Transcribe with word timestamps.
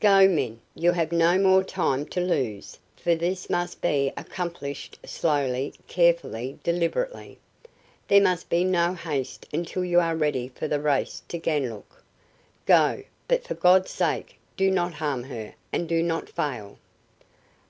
Go, 0.00 0.26
men; 0.26 0.58
you 0.74 0.90
have 0.90 1.12
no 1.12 1.38
more 1.38 1.62
time 1.62 2.04
to 2.06 2.20
lose, 2.20 2.78
for 2.96 3.14
this 3.14 3.48
must 3.48 3.80
be 3.80 4.12
accomplished 4.16 4.98
slowly, 5.04 5.72
carefully, 5.86 6.58
deliberately. 6.64 7.38
There 8.08 8.20
must 8.20 8.50
be 8.50 8.64
no 8.64 8.94
haste 8.94 9.46
until 9.52 9.84
you 9.84 10.00
are 10.00 10.16
ready 10.16 10.48
for 10.48 10.66
the 10.66 10.80
race 10.80 11.22
to 11.28 11.38
Ganlook. 11.38 12.02
Go, 12.66 13.04
but 13.28 13.44
for 13.44 13.54
God's 13.54 13.92
sake, 13.92 14.36
do 14.56 14.68
not 14.68 14.94
harm 14.94 15.22
her! 15.22 15.54
And 15.72 15.88
do 15.88 16.02
not 16.02 16.28
fail!" 16.28 16.80